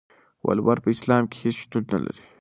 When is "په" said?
0.83-0.89